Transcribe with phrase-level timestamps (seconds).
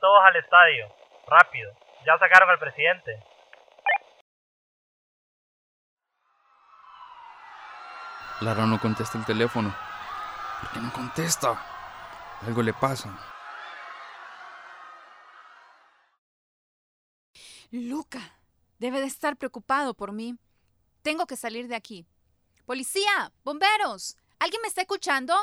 [0.00, 0.94] Todos al estadio.
[1.26, 1.72] Rápido.
[2.06, 3.22] Ya sacaron al presidente.
[8.40, 9.74] Lara no contesta el teléfono.
[10.60, 11.60] ¿Por qué no contesta?
[12.46, 13.10] Algo le pasa.
[17.70, 18.20] Luca,
[18.78, 20.36] debe de estar preocupado por mí.
[21.02, 22.06] Tengo que salir de aquí.
[22.64, 25.34] Policía, bomberos, ¿alguien me está escuchando?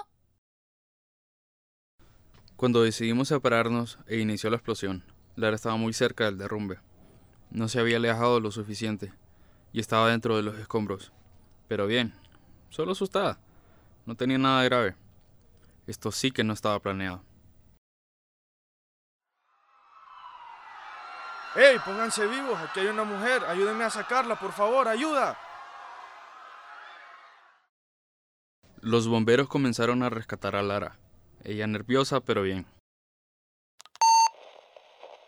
[2.55, 5.03] Cuando decidimos separarnos e inició la explosión,
[5.35, 6.79] Lara estaba muy cerca del derrumbe.
[7.49, 9.11] No se había alejado lo suficiente
[9.73, 11.11] y estaba dentro de los escombros.
[11.67, 12.13] Pero bien,
[12.69, 13.39] solo asustada.
[14.05, 14.95] No tenía nada grave.
[15.85, 17.23] Esto sí que no estaba planeado.
[21.55, 22.57] ¡Ey, pónganse vivos!
[22.59, 23.43] Aquí hay una mujer.
[23.45, 25.37] Ayúdenme a sacarla, por favor, ayuda.
[28.79, 30.97] Los bomberos comenzaron a rescatar a Lara.
[31.45, 32.65] Ella nerviosa, pero bien.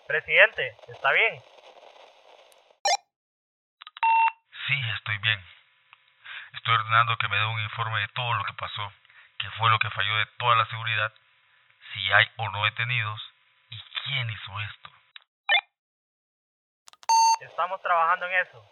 [0.07, 1.43] Presidente, ¿está bien?
[4.65, 5.39] Sí, estoy bien.
[6.53, 8.91] Estoy ordenando que me dé un informe de todo lo que pasó,
[9.37, 11.13] qué fue lo que falló de toda la seguridad,
[11.93, 13.21] si hay o no detenidos
[13.69, 14.89] y quién hizo esto.
[17.41, 18.69] Estamos trabajando en eso.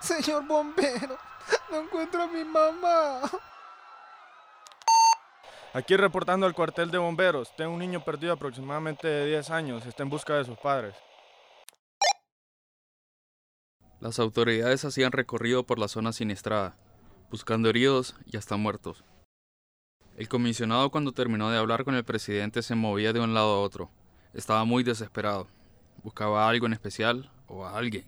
[0.00, 1.16] Señor bombero,
[1.70, 3.20] no encuentro a mi mamá.
[5.74, 7.52] Aquí reportando al cuartel de bomberos.
[7.56, 9.84] Tengo un niño perdido aproximadamente de 10 años.
[9.84, 10.94] Está en busca de sus padres.
[13.98, 16.76] Las autoridades hacían recorrido por la zona siniestrada,
[17.28, 19.02] buscando heridos y hasta muertos.
[20.16, 23.60] El comisionado cuando terminó de hablar con el presidente se movía de un lado a
[23.60, 23.90] otro.
[24.32, 25.48] Estaba muy desesperado.
[26.04, 28.04] Buscaba algo en especial o a alguien.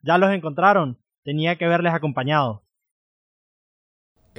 [0.00, 0.98] Ya los encontraron.
[1.22, 2.64] Tenía que haberles acompañado.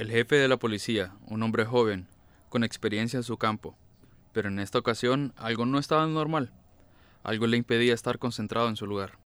[0.00, 2.08] El jefe de la policía, un hombre joven,
[2.48, 3.76] con experiencia en su campo.
[4.32, 6.54] Pero en esta ocasión algo no estaba normal.
[7.22, 9.18] Algo le impedía estar concentrado en su lugar.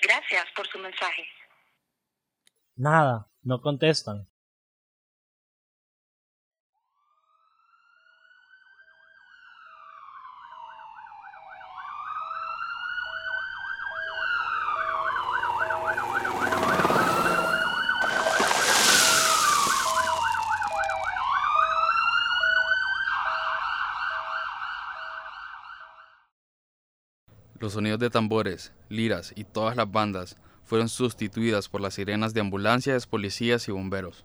[0.00, 1.39] Gracias por su mensaje.
[2.80, 4.26] Nada, no contestan.
[27.58, 30.38] Los sonidos de tambores, liras y todas las bandas
[30.70, 34.24] fueron sustituidas por las sirenas de ambulancias, policías y bomberos.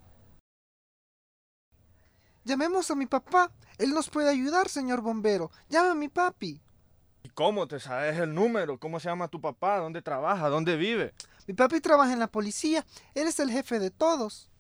[2.44, 3.52] Llamemos a mi papá.
[3.80, 5.50] Él nos puede ayudar, señor bombero.
[5.70, 6.62] Llama a mi papi.
[7.24, 8.78] ¿Y cómo te sabes el número?
[8.78, 9.80] ¿Cómo se llama tu papá?
[9.80, 10.48] ¿Dónde trabaja?
[10.50, 11.16] ¿Dónde vive?
[11.48, 12.86] Mi papi trabaja en la policía.
[13.16, 14.52] Él es el jefe de todos.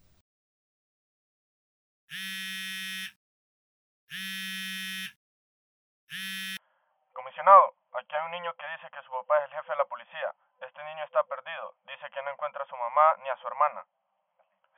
[7.13, 9.85] Comisionado, aquí hay un niño que dice que su papá es el jefe de la
[9.85, 10.44] policía.
[10.75, 11.73] Este niño está perdido.
[11.87, 13.85] Dice que no encuentra a su mamá ni a su hermana.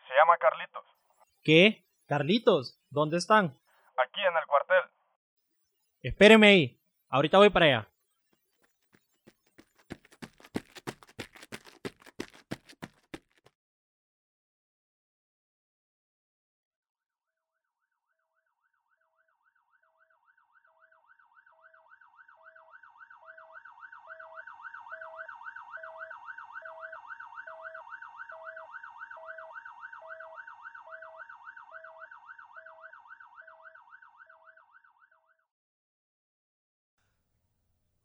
[0.08, 0.86] Se llama Carlitos.
[1.44, 1.84] ¿Qué?
[2.06, 3.60] Carlitos, ¿dónde están?
[3.98, 4.84] Aquí en el cuartel.
[6.04, 6.80] Espéreme ahí.
[7.10, 7.90] Ahorita voy para allá.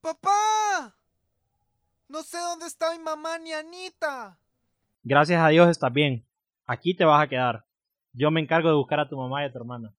[0.03, 0.97] ¡Papá!
[2.09, 4.39] No sé dónde está mi mamá ni Anita.
[5.03, 6.25] Gracias a Dios estás bien.
[6.65, 7.65] Aquí te vas a quedar.
[8.13, 9.93] Yo me encargo de buscar a tu mamá y a tu hermana.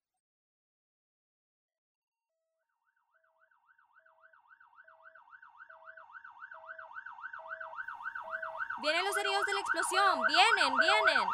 [8.81, 10.19] Vienen los heridos de la explosión.
[10.27, 11.27] Vienen, vienen.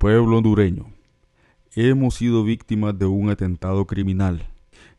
[0.00, 0.86] Pueblo hondureño,
[1.74, 4.48] hemos sido víctimas de un atentado criminal.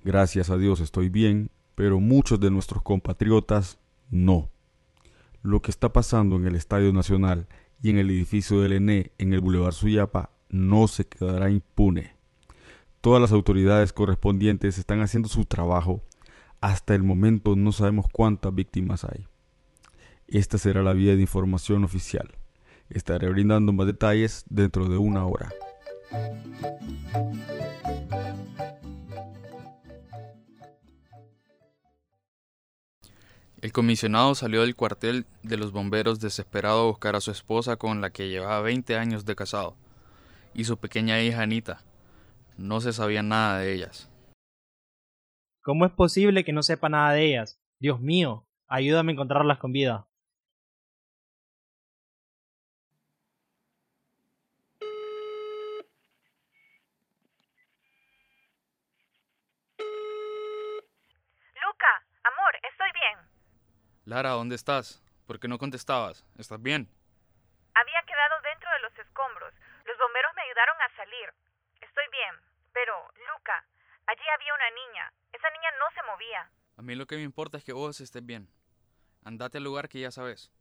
[0.04, 3.80] Gracias a Dios estoy bien, pero muchos de nuestros compatriotas
[4.12, 4.50] no.
[5.42, 7.48] Lo que está pasando en el Estadio Nacional
[7.82, 12.16] y en el edificio del ENE en el Boulevard Suyapa no se quedará impune.
[13.02, 16.04] Todas las autoridades correspondientes están haciendo su trabajo.
[16.60, 19.31] Hasta el momento no sabemos cuántas víctimas hay.
[20.32, 22.32] Esta será la vía de información oficial.
[22.90, 25.52] Estaré brindando más detalles dentro de una hora.
[33.62, 38.00] El comisionado salió del cuartel de los bomberos desesperado a buscar a su esposa con
[38.00, 39.76] la que llevaba 20 años de casado
[40.54, 41.84] y su pequeña hija Anita.
[42.58, 44.10] No se sabía nada de ellas.
[45.62, 47.60] ¿Cómo es posible que no sepa nada de ellas?
[47.80, 50.08] Dios mío, ayúdame a encontrarlas con vida.
[61.62, 61.94] Luca,
[62.24, 63.32] amor, estoy bien.
[64.06, 65.02] Lara, ¿dónde estás?
[65.28, 66.26] ¿Por qué no contestabas?
[66.38, 66.90] ¿Estás bien?
[67.76, 69.54] Había quedado dentro de los escombros.
[69.86, 71.34] Los bomberos me ayudaron a salir.
[71.80, 72.36] Estoy bien.
[72.74, 72.94] Pero,
[73.32, 73.64] Luca,
[74.08, 75.14] allí había una niña.
[75.32, 76.50] Esa niña no se movía.
[76.78, 78.50] A mí lo que me importa es que vos estés bien.
[79.24, 80.52] Andate al lugar que ya sabes.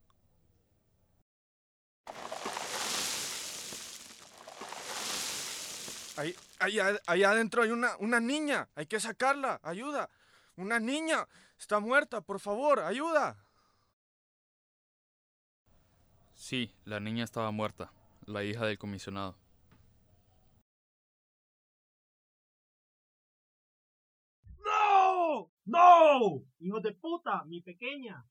[6.19, 8.69] Ahí, allá, allá adentro hay una, una niña.
[8.75, 9.61] Hay que sacarla.
[9.63, 10.11] Ayuda.
[10.57, 11.27] Una niña.
[11.61, 12.23] Está muerta.
[12.23, 13.37] Por favor, ayuda.
[16.33, 17.93] Sí, la niña estaba muerta,
[18.25, 19.37] la hija del comisionado.
[24.65, 25.53] ¡No!
[25.67, 26.43] ¡No!
[26.59, 27.45] ¡Hijo de puta!
[27.45, 28.25] ¡Mi pequeña!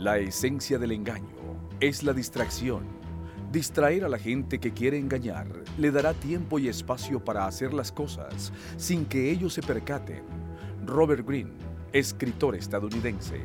[0.00, 1.36] La esencia del engaño
[1.78, 2.84] es la distracción.
[3.52, 7.92] Distraer a la gente que quiere engañar le dará tiempo y espacio para hacer las
[7.92, 10.22] cosas sin que ellos se percaten.
[10.86, 11.52] Robert Greene,
[11.92, 13.42] escritor estadounidense.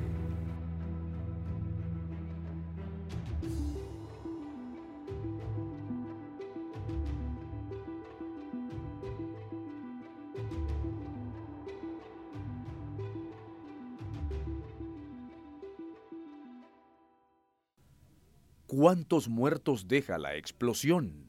[18.68, 21.28] ¿Cuántos muertos deja la explosión?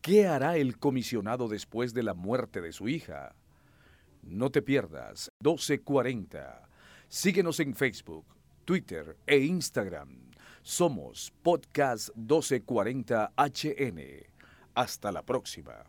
[0.00, 3.34] ¿Qué hará el comisionado después de la muerte de su hija?
[4.22, 6.68] No te pierdas 1240.
[7.08, 8.24] Síguenos en Facebook,
[8.64, 10.30] Twitter e Instagram.
[10.62, 14.00] Somos Podcast 1240 HN.
[14.74, 15.84] Hasta la próxima.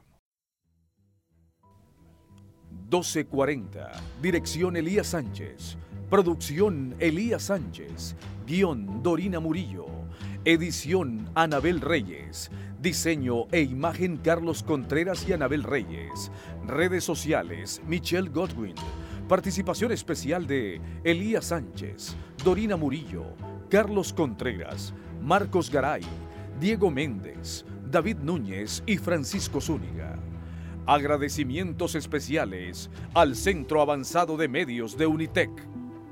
[2.69, 3.91] 1240.
[4.21, 5.77] Dirección Elías Sánchez.
[6.09, 8.15] Producción Elías Sánchez.
[8.45, 9.98] Guión Dorina Murillo.
[10.45, 12.49] Edición Anabel Reyes.
[12.81, 16.31] Diseño e imagen Carlos Contreras y Anabel Reyes.
[16.65, 18.75] Redes sociales Michelle Godwin.
[19.27, 23.25] Participación especial de Elías Sánchez, Dorina Murillo,
[23.69, 26.03] Carlos Contreras, Marcos Garay,
[26.59, 30.15] Diego Méndez, David Núñez y Francisco Zúñiga.
[30.85, 35.51] Agradecimientos especiales al Centro Avanzado de Medios de Unitec.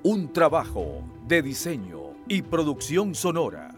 [0.04, 3.77] Un trabajo de diseño y producción sonora.